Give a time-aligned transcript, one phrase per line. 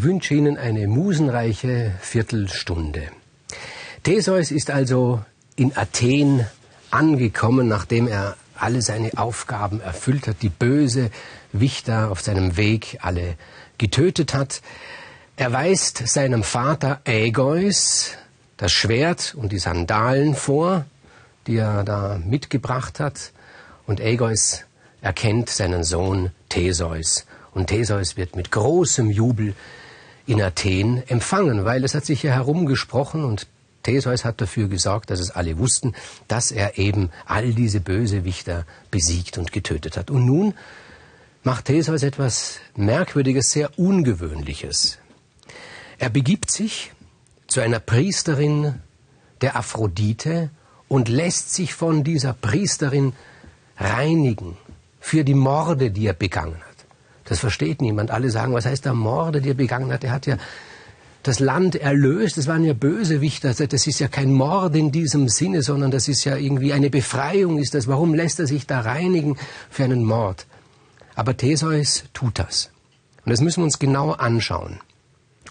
[0.00, 3.02] Ich wünsche Ihnen eine musenreiche Viertelstunde.
[4.02, 5.22] Theseus ist also
[5.56, 6.46] in Athen
[6.90, 11.10] angekommen, nachdem er alle seine Aufgaben erfüllt hat, die böse
[11.52, 13.34] Wichter auf seinem Weg alle
[13.76, 14.62] getötet hat.
[15.36, 18.12] Er weist seinem Vater Ägeus
[18.56, 20.86] das Schwert und die Sandalen vor,
[21.46, 23.32] die er da mitgebracht hat.
[23.86, 24.62] Und Ägeus
[25.02, 27.26] erkennt seinen Sohn Theseus.
[27.52, 29.54] Und Theseus wird mit großem Jubel
[30.30, 33.48] in Athen empfangen, weil es hat sich ja herumgesprochen und
[33.82, 35.94] Theseus hat dafür gesorgt, dass es alle wussten,
[36.28, 40.08] dass er eben all diese Bösewichter besiegt und getötet hat.
[40.08, 40.54] Und nun
[41.42, 44.98] macht Theseus etwas Merkwürdiges, sehr Ungewöhnliches.
[45.98, 46.92] Er begibt sich
[47.48, 48.74] zu einer Priesterin
[49.40, 50.50] der Aphrodite
[50.86, 53.14] und lässt sich von dieser Priesterin
[53.78, 54.56] reinigen
[55.00, 56.69] für die Morde, die er begangen hat.
[57.24, 58.10] Das versteht niemand.
[58.10, 60.04] Alle sagen, was heißt der Morde, die er begangen hat?
[60.04, 60.36] Er hat ja
[61.22, 62.38] das Land erlöst.
[62.38, 63.52] Das waren ja Bösewichter.
[63.54, 67.58] Das ist ja kein Mord in diesem Sinne, sondern das ist ja irgendwie eine Befreiung
[67.58, 67.88] ist das.
[67.88, 69.36] Warum lässt er sich da reinigen
[69.68, 70.46] für einen Mord?
[71.14, 72.70] Aber Theseus tut das.
[73.24, 74.80] Und das müssen wir uns genau anschauen.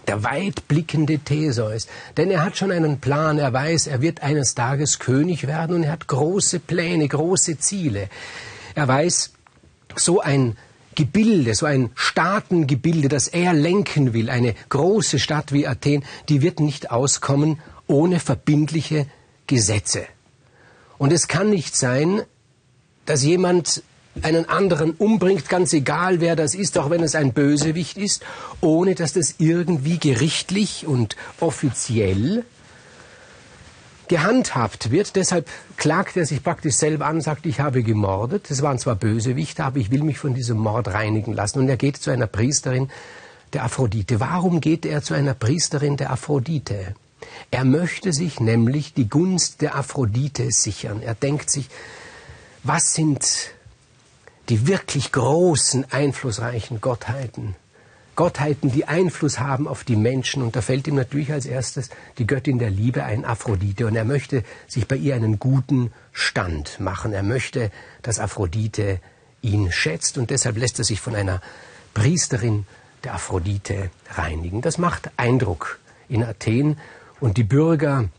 [0.08, 1.86] Der weitblickende Theseus.
[2.16, 3.38] Denn er hat schon einen Plan.
[3.38, 8.08] Er weiß, er wird eines Tages König werden und er hat große Pläne, große Ziele.
[8.74, 9.32] Er weiß,
[9.96, 10.56] so ein
[11.00, 16.60] Gebilde, so ein Staatengebilde, das er lenken will, eine große Stadt wie Athen, die wird
[16.60, 19.06] nicht auskommen ohne verbindliche
[19.46, 20.04] Gesetze.
[20.98, 22.20] Und es kann nicht sein,
[23.06, 23.82] dass jemand
[24.20, 28.22] einen anderen umbringt, ganz egal wer das ist, auch wenn es ein Bösewicht ist,
[28.60, 32.44] ohne dass das irgendwie gerichtlich und offiziell
[34.10, 35.14] gehandhabt wird.
[35.14, 38.50] Deshalb klagt er sich praktisch selber an, sagt, ich habe gemordet.
[38.50, 41.60] Es waren zwar Bösewichte, aber ich will mich von diesem Mord reinigen lassen.
[41.60, 42.90] Und er geht zu einer Priesterin
[43.52, 44.18] der Aphrodite.
[44.18, 46.96] Warum geht er zu einer Priesterin der Aphrodite?
[47.52, 51.02] Er möchte sich nämlich die Gunst der Aphrodite sichern.
[51.02, 51.68] Er denkt sich,
[52.64, 53.24] was sind
[54.48, 57.54] die wirklich großen, einflussreichen Gottheiten?
[58.20, 60.42] Gottheiten, die Einfluss haben auf die Menschen.
[60.42, 61.88] Und da fällt ihm natürlich als erstes
[62.18, 63.86] die Göttin der Liebe ein, Aphrodite.
[63.86, 67.14] Und er möchte sich bei ihr einen guten Stand machen.
[67.14, 67.70] Er möchte,
[68.02, 69.00] dass Aphrodite
[69.40, 70.18] ihn schätzt.
[70.18, 71.40] Und deshalb lässt er sich von einer
[71.94, 72.66] Priesterin
[73.04, 74.60] der Aphrodite reinigen.
[74.60, 75.78] Das macht Eindruck
[76.10, 76.76] in Athen.
[77.20, 78.10] Und die Bürger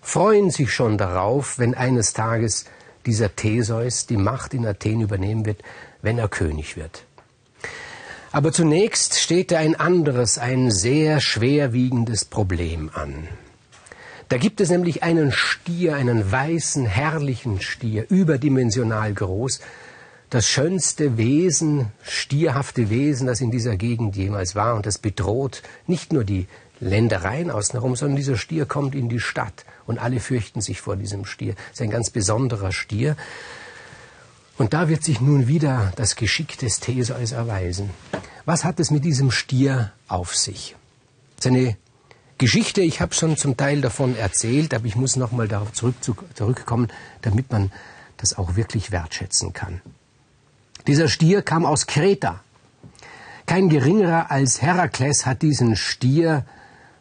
[0.00, 2.66] freuen sich schon darauf, wenn eines Tages
[3.04, 5.60] dieser Theseus die Macht in Athen übernehmen wird,
[6.02, 7.04] wenn er König wird.
[8.34, 13.28] Aber zunächst steht da ein anderes, ein sehr schwerwiegendes Problem an.
[14.28, 19.60] Da gibt es nämlich einen Stier, einen weißen, herrlichen Stier, überdimensional groß,
[20.30, 26.12] das schönste Wesen, stierhafte Wesen, das in dieser Gegend jemals war, und das bedroht nicht
[26.12, 26.48] nur die
[26.80, 30.96] Ländereien außen herum, sondern dieser Stier kommt in die Stadt und alle fürchten sich vor
[30.96, 31.54] diesem Stier.
[31.68, 33.16] Es ist ein ganz besonderer Stier.
[34.56, 37.90] Und da wird sich nun wieder das Geschick des Theseus erweisen.
[38.44, 40.76] Was hat es mit diesem Stier auf sich?
[41.40, 41.76] Seine
[42.38, 45.96] Geschichte, ich habe schon zum Teil davon erzählt, aber ich muss nochmal darauf zurück,
[46.34, 46.88] zurückkommen,
[47.22, 47.72] damit man
[48.16, 49.80] das auch wirklich wertschätzen kann.
[50.86, 52.40] Dieser Stier kam aus Kreta.
[53.46, 56.44] Kein geringerer als Herakles hat diesen Stier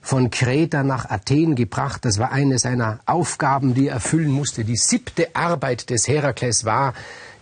[0.02, 2.03] von Kreta nach Athen gebracht.
[2.03, 4.66] Das war eine seiner Aufgaben, die er erfüllen musste.
[4.66, 6.94] Die siebte Arbeit des Herakles war,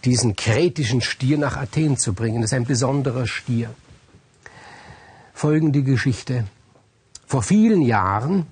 [0.05, 2.41] diesen kretischen Stier nach Athen zu bringen.
[2.41, 3.69] Das ist ein besonderer Stier.
[5.33, 6.45] Folgende Geschichte.
[7.25, 8.45] Vor vielen Jahren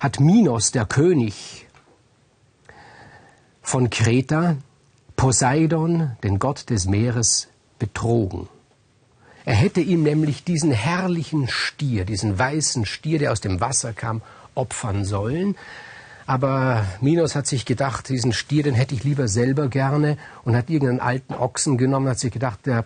[0.00, 1.66] hat Minos, der König
[3.62, 4.56] von Kreta,
[5.16, 7.48] Poseidon, den Gott des Meeres,
[7.78, 8.48] betrogen.
[9.44, 14.22] Er hätte ihm nämlich diesen herrlichen Stier, diesen weißen Stier, der aus dem Wasser kam,
[14.54, 15.56] opfern sollen.
[16.26, 20.68] Aber Minos hat sich gedacht, diesen Stier, den hätte ich lieber selber gerne und hat
[20.70, 22.84] irgendeinen alten Ochsen genommen, hat sich gedacht, der,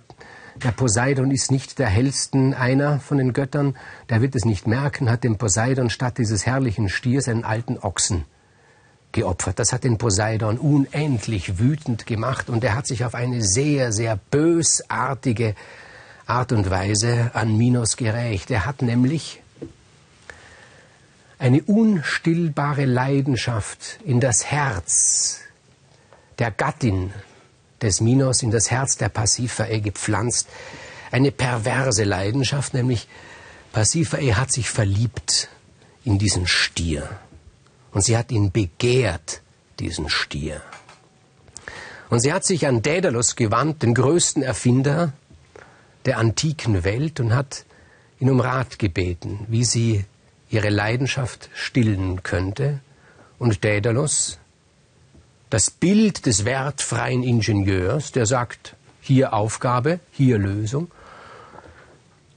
[0.62, 3.76] der Poseidon ist nicht der hellsten einer von den Göttern,
[4.10, 8.24] der wird es nicht merken, hat dem Poseidon statt dieses herrlichen Stiers einen alten Ochsen
[9.12, 9.58] geopfert.
[9.58, 14.16] Das hat den Poseidon unendlich wütend gemacht und er hat sich auf eine sehr, sehr
[14.30, 15.54] bösartige
[16.26, 18.50] Art und Weise an Minos gerecht.
[18.50, 19.42] Er hat nämlich
[21.40, 25.40] eine unstillbare Leidenschaft in das Herz
[26.38, 27.14] der Gattin
[27.80, 30.48] des Minos, in das Herz der Pasiphae gepflanzt.
[31.10, 33.08] Eine perverse Leidenschaft, nämlich
[33.72, 35.48] Pasiphae hat sich verliebt
[36.04, 37.08] in diesen Stier.
[37.92, 39.40] Und sie hat ihn begehrt,
[39.78, 40.60] diesen Stier.
[42.10, 45.14] Und sie hat sich an Daedalus gewandt, den größten Erfinder
[46.04, 47.64] der antiken Welt, und hat
[48.18, 50.04] ihn um Rat gebeten, wie sie
[50.50, 52.80] ihre Leidenschaft stillen könnte.
[53.38, 54.38] Und Daedalus,
[55.48, 60.90] das Bild des wertfreien Ingenieurs, der sagt, hier Aufgabe, hier Lösung,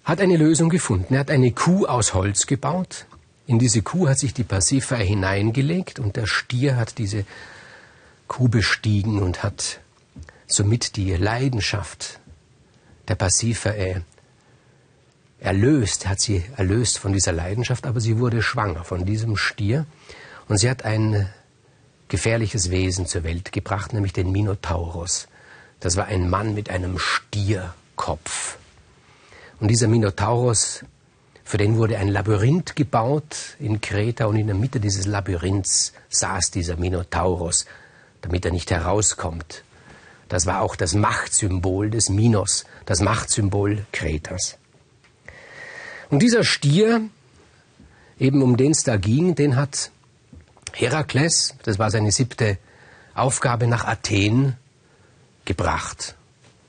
[0.03, 1.13] hat eine Lösung gefunden.
[1.13, 3.05] Er hat eine Kuh aus Holz gebaut.
[3.45, 7.25] In diese Kuh hat sich die Pasiphae hineingelegt und der Stier hat diese
[8.27, 9.79] Kuh bestiegen und hat
[10.47, 12.19] somit die Leidenschaft
[13.07, 14.03] der Pasiphae
[15.43, 19.85] erlöst, hat sie erlöst von dieser Leidenschaft, aber sie wurde schwanger von diesem Stier
[20.47, 21.29] und sie hat ein
[22.07, 25.27] gefährliches Wesen zur Welt gebracht, nämlich den Minotaurus.
[25.81, 28.57] Das war ein Mann mit einem Stierkopf.
[29.59, 30.85] Und dieser Minotaurus,
[31.43, 36.51] für den wurde ein Labyrinth gebaut in Kreta und in der Mitte dieses Labyrinths saß
[36.51, 37.65] dieser Minotaurus,
[38.21, 39.63] damit er nicht herauskommt.
[40.29, 44.57] Das war auch das Machtsymbol des Minos, das Machtsymbol Kretas.
[46.13, 47.09] Und dieser Stier,
[48.19, 49.89] eben um den es da ging, den hat
[50.71, 52.59] Herakles, das war seine siebte
[53.15, 54.55] Aufgabe, nach Athen
[55.45, 56.13] gebracht.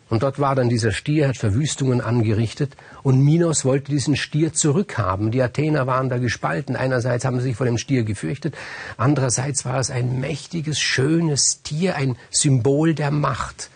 [0.08, 5.30] Und dort war dann dieser Stier, hat Verwüstungen angerichtet und Minos wollte diesen Stier zurückhaben.
[5.30, 6.74] Die Athener waren da gespalten.
[6.74, 8.54] Einerseits haben sie sich vor dem Stier gefürchtet,
[8.96, 13.68] andererseits war es ein mächtiges, schönes Tier, ein Symbol der Macht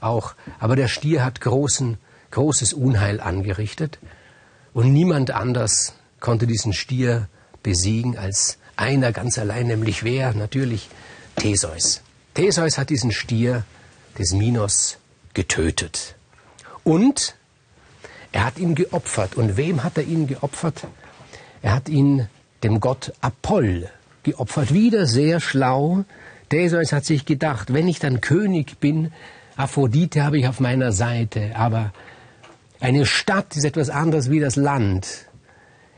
[0.00, 0.32] auch.
[0.58, 1.98] Aber der Stier hat großen,
[2.30, 3.98] großes Unheil angerichtet.
[4.72, 7.28] Und niemand anders konnte diesen Stier
[7.62, 10.32] besiegen als einer ganz allein, nämlich wer?
[10.34, 10.88] Natürlich
[11.36, 12.02] Theseus.
[12.34, 13.64] Theseus hat diesen Stier
[14.18, 14.98] des Minos
[15.34, 16.14] getötet.
[16.84, 17.34] Und
[18.32, 19.36] er hat ihn geopfert.
[19.36, 20.86] Und wem hat er ihn geopfert?
[21.62, 22.28] Er hat ihn
[22.62, 23.90] dem Gott Apoll
[24.22, 24.72] geopfert.
[24.72, 26.04] Wieder sehr schlau.
[26.48, 29.12] Theseus hat sich gedacht, wenn ich dann König bin,
[29.56, 31.92] Aphrodite habe ich auf meiner Seite, aber
[32.80, 35.26] eine Stadt ist etwas anderes wie das Land.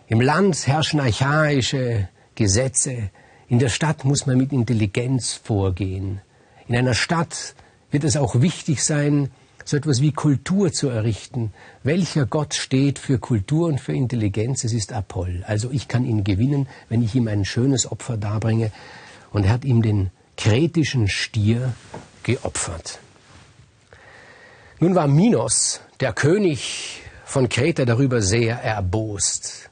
[0.09, 3.11] Im Land herrschen archaische Gesetze.
[3.49, 6.21] In der Stadt muss man mit Intelligenz vorgehen.
[6.67, 7.55] In einer Stadt
[7.93, 9.31] wird es auch wichtig sein,
[9.65, 11.53] so etwas wie Kultur zu errichten.
[11.85, 14.65] Welcher Gott steht für Kultur und für Intelligenz?
[14.65, 15.45] Es ist Apoll.
[15.47, 18.73] Also ich kann ihn gewinnen, wenn ich ihm ein schönes Opfer darbringe.
[19.31, 21.75] Und er hat ihm den kretischen Stier
[22.25, 22.99] geopfert.
[24.81, 29.71] Nun war Minos, der König von Kreta, darüber sehr erbost,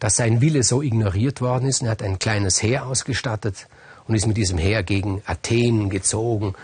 [0.00, 1.82] dass sein Wille so ignoriert worden ist.
[1.82, 3.68] Er hat ein kleines Heer ausgestattet
[4.08, 6.54] und ist mit diesem Heer gegen Athen gezogen.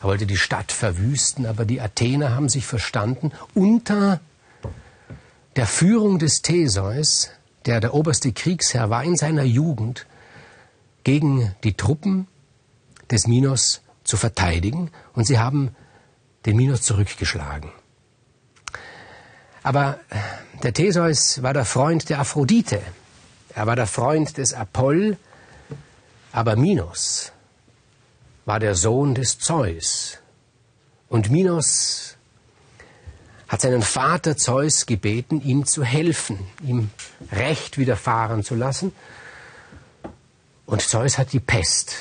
[0.00, 4.20] Er wollte die Stadt verwüsten, aber die Athener haben sich verstanden unter
[5.56, 7.30] der Führung des Theseus,
[7.64, 10.06] der der oberste Kriegsherr war in seiner Jugend,
[11.02, 12.26] gegen die Truppen
[13.10, 14.90] des Minos zu verteidigen.
[15.14, 15.74] Und sie haben
[16.44, 17.72] den Minos zurückgeschlagen.
[19.62, 20.00] Aber
[20.62, 22.80] der Theseus war der Freund der Aphrodite.
[23.54, 25.16] Er war der Freund des Apoll.
[26.32, 27.32] Aber Minos
[28.44, 30.18] war der Sohn des Zeus.
[31.08, 32.16] Und Minos
[33.48, 36.90] hat seinen Vater Zeus gebeten, ihm zu helfen, ihm
[37.30, 38.92] Recht widerfahren zu lassen.
[40.64, 41.94] Und Zeus hat die Pest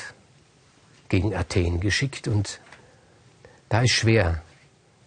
[1.09, 2.61] gegen Athen geschickt und
[3.67, 4.41] da ist schwer,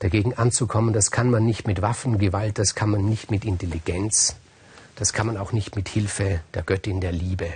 [0.05, 0.93] dagegen anzukommen.
[0.93, 4.37] Das kann man nicht mit Waffengewalt, das kann man nicht mit Intelligenz,
[4.97, 7.51] das kann man auch nicht mit Hilfe der Göttin der Liebe.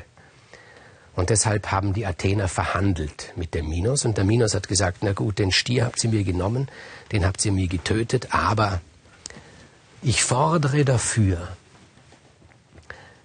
[1.14, 4.06] Und deshalb haben die Athener verhandelt mit dem Minos.
[4.06, 6.68] Und der Minos hat gesagt, na gut, den Stier habt ihr mir genommen,
[7.12, 8.80] den habt ihr mir getötet, aber
[10.00, 11.48] ich fordere dafür,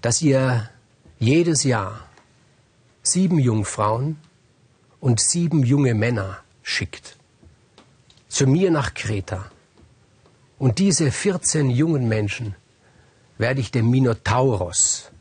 [0.02, 0.70] dass ihr
[1.18, 2.02] jedes Jahr
[3.04, 4.18] sieben Jungfrauen
[5.00, 7.16] und sieben junge Männer schickt
[8.34, 9.52] zu mir nach Kreta.
[10.58, 12.56] Und diese 14 jungen Menschen
[13.38, 15.12] werde ich dem Minotauros,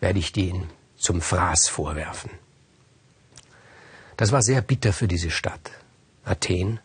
[0.00, 2.30] werde ich den zum Fraß vorwerfen.
[4.16, 5.70] Das war sehr bitter für diese Stadt,
[6.24, 6.80] Athen.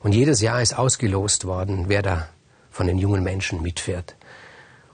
[0.00, 2.28] Und jedes Jahr ist ausgelost worden, wer da
[2.70, 4.14] von den jungen Menschen mitfährt.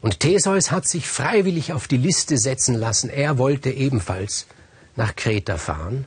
[0.00, 3.11] Und Theseus hat sich freiwillig auf die Liste setzen lassen.
[3.11, 4.47] Er wollte ebenfalls
[4.97, 6.06] nach Kreta fahren.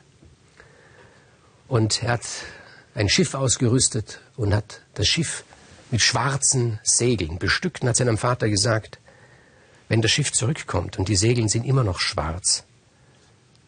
[1.67, 2.25] Und er hat
[2.95, 5.43] ein Schiff ausgerüstet und hat das Schiff
[5.91, 8.99] mit schwarzen Segeln bestückt und hat seinem Vater gesagt,
[9.89, 12.63] wenn das Schiff zurückkommt und die Segeln sind immer noch schwarz,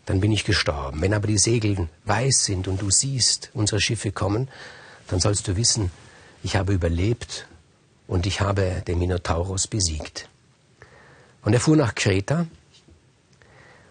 [0.05, 1.01] dann bin ich gestorben.
[1.01, 4.49] Wenn aber die Segeln weiß sind und du siehst unsere Schiffe kommen,
[5.07, 5.91] dann sollst du wissen,
[6.43, 7.47] ich habe überlebt
[8.07, 10.27] und ich habe den Minotaurus besiegt.
[11.43, 12.47] Und er fuhr nach Kreta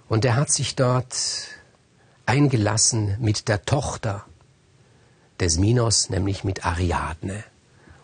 [0.09, 1.15] und er hat sich dort
[2.29, 4.25] eingelassen mit der Tochter
[5.41, 7.43] des Minos, nämlich mit Ariadne.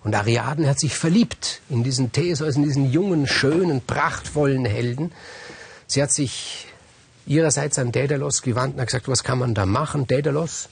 [0.02, 5.12] Und Ariadne hat sich verliebt in diesen Theseus, in diesen jungen, schönen, prachtvollen Helden.
[5.86, 6.66] Sie hat sich
[7.26, 10.06] ihrerseits an Daedalus gewandt und hat gesagt, was kann man da machen?
[10.06, 10.68] Daedalus,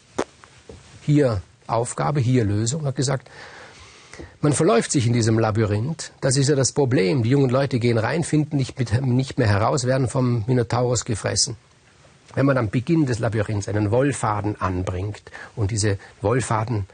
[1.02, 3.30] hier Aufgabe, hier Lösung, hat gesagt,
[4.40, 6.12] man verläuft sich in diesem Labyrinth.
[6.20, 7.22] Das ist ja das Problem.
[7.22, 11.56] Die jungen Leute gehen rein, finden nicht, nicht mehr heraus, werden vom Minotaurus gefressen.
[12.34, 15.22] Wenn man am Beginn des Labyrinths einen Wollfaden anbringt
[15.54, 16.86] und diese Wollfaden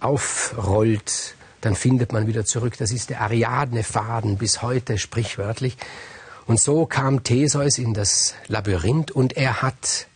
[0.00, 2.76] aufrollt, dann findet man wieder zurück.
[2.78, 5.76] Das ist der Ariadne-Faden bis heute sprichwörtlich.
[6.46, 10.06] Und so kam Theseus in das Labyrinth und er hat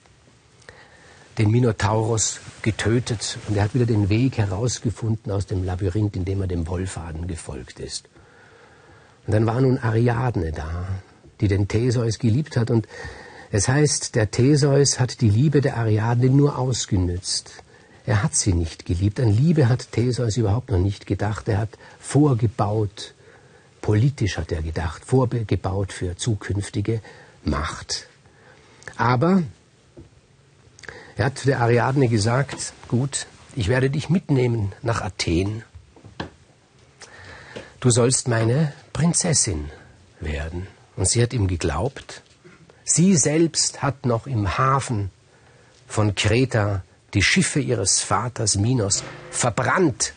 [1.38, 6.42] den Minotaurus getötet und er hat wieder den Weg herausgefunden aus dem Labyrinth, in dem
[6.42, 8.09] er dem Wollfaden gefolgt ist.
[9.26, 10.87] Und dann war nun Ariadne da,
[11.40, 12.87] die den Theseus geliebt hat und
[13.52, 17.62] es heißt, der Theseus hat die Liebe der Ariadne nur ausgenützt.
[18.06, 19.21] Er hat sie nicht geliebt.
[19.21, 21.47] An Liebe hat Theseus überhaupt noch nicht gedacht.
[21.49, 21.68] Er hat
[22.00, 23.12] vorgebaut,
[23.82, 27.02] politisch hat er gedacht, vorgebaut für zukünftige
[27.44, 28.09] Macht.
[28.97, 29.42] Aber
[31.16, 35.62] er hat der Ariadne gesagt, gut, ich werde dich mitnehmen nach Athen.
[37.80, 39.68] Du sollst meine Prinzessin
[40.21, 40.66] werden.
[40.97, 42.23] Und sie hat ihm geglaubt.
[42.94, 45.11] Sie selbst hat noch im Hafen
[45.88, 46.82] von Kreta
[47.14, 50.12] die Schiffe ihres Vaters Minos verbrannt,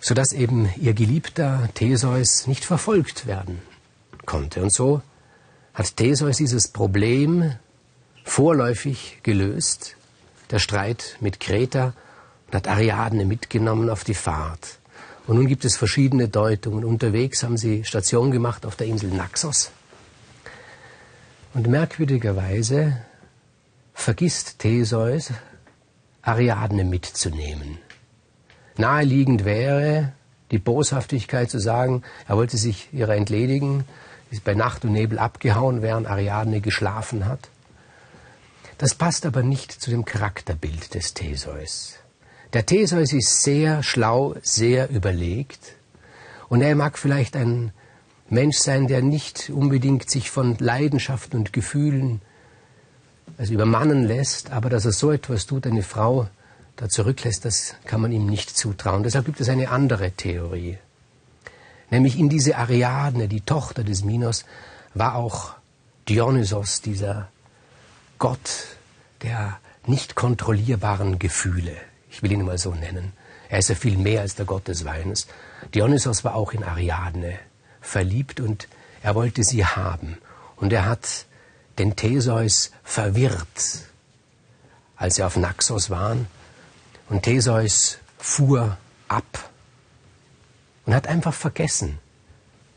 [0.00, 3.60] sodass eben ihr geliebter Theseus nicht verfolgt werden
[4.24, 4.62] konnte.
[4.62, 5.02] Und so
[5.74, 7.52] hat Theseus dieses Problem
[8.24, 9.94] vorläufig gelöst,
[10.50, 11.92] der Streit mit Kreta,
[12.46, 14.78] und hat Ariadne mitgenommen auf die Fahrt.
[15.26, 16.82] Und nun gibt es verschiedene Deutungen.
[16.82, 19.70] Unterwegs haben sie Station gemacht auf der Insel Naxos.
[21.56, 22.98] Und merkwürdigerweise
[23.94, 25.32] vergisst Theseus,
[26.20, 27.78] Ariadne mitzunehmen.
[28.76, 30.12] Naheliegend wäre
[30.50, 33.86] die Boshaftigkeit zu sagen, er wollte sich ihrer entledigen,
[34.30, 37.48] ist bei Nacht und Nebel abgehauen, während Ariadne geschlafen hat.
[38.76, 41.94] Das passt aber nicht zu dem Charakterbild des Theseus.
[42.52, 45.72] Der Theseus ist sehr schlau, sehr überlegt
[46.50, 47.72] und er mag vielleicht ein
[48.28, 52.20] Mensch sein, der nicht unbedingt sich von Leidenschaft und Gefühlen
[53.38, 56.28] also übermannen lässt, aber dass er so etwas tut, eine Frau
[56.76, 59.02] da zurücklässt, das kann man ihm nicht zutrauen.
[59.02, 60.78] Deshalb gibt es eine andere Theorie.
[61.90, 64.44] Nämlich in diese Ariadne, die Tochter des Minos,
[64.94, 65.54] war auch
[66.08, 67.28] Dionysos, dieser
[68.18, 68.76] Gott
[69.22, 71.76] der nicht kontrollierbaren Gefühle.
[72.10, 73.12] Ich will ihn mal so nennen.
[73.48, 75.28] Er ist ja viel mehr als der Gott des Weines.
[75.74, 77.38] Dionysos war auch in Ariadne
[77.86, 78.68] verliebt und
[79.02, 80.18] er wollte sie haben.
[80.56, 81.26] Und er hat
[81.78, 83.84] den Theseus verwirrt,
[84.96, 86.26] als sie auf Naxos waren.
[87.08, 88.76] Und Theseus fuhr
[89.08, 89.50] ab
[90.84, 91.98] und hat einfach vergessen.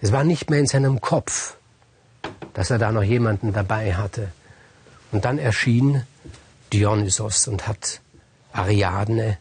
[0.02, 1.56] Es war nicht mehr in seinem Kopf,
[2.54, 4.32] dass er da noch jemanden dabei hatte.
[5.12, 6.04] Und dann erschien
[6.72, 8.02] Dionysos und hat
[8.52, 9.38] Ariadne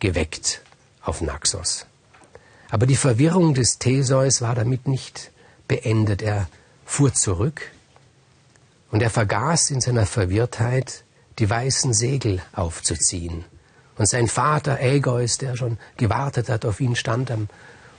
[0.00, 0.60] geweckt
[1.02, 1.86] auf Naxos.
[2.70, 5.30] Aber die Verwirrung des Theseus war damit nicht
[5.66, 6.22] beendet.
[6.22, 6.48] Er
[6.84, 7.62] fuhr zurück
[8.90, 11.04] und er vergaß in seiner Verwirrtheit,
[11.38, 13.44] die weißen Segel aufzuziehen.
[13.96, 17.48] Und sein Vater Ägeus, der schon gewartet hat auf ihn, stand am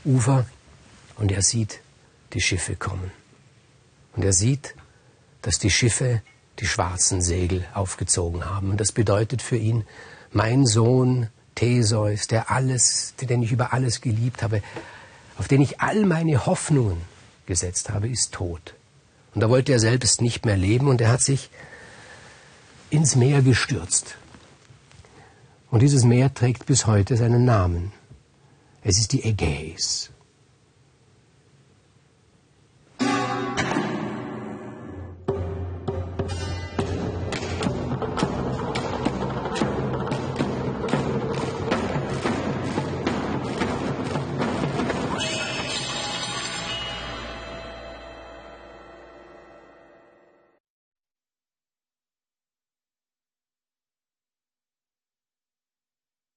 [0.05, 0.45] Ufer
[1.17, 1.81] und er sieht
[2.33, 3.11] die Schiffe kommen.
[4.15, 4.75] Und er sieht,
[5.41, 6.21] dass die Schiffe
[6.59, 8.71] die schwarzen Segel aufgezogen haben.
[8.71, 9.85] Und das bedeutet für ihn,
[10.31, 14.61] mein Sohn Theseus, der alles, den ich über alles geliebt habe,
[15.37, 17.01] auf den ich all meine Hoffnungen
[17.45, 18.75] gesetzt habe, ist tot.
[19.33, 21.49] Und da wollte er selbst nicht mehr leben und er hat sich
[22.89, 24.17] ins Meer gestürzt.
[25.69, 27.91] Und dieses Meer trägt bis heute seinen Namen.
[28.83, 30.09] Es ist die Ägäis.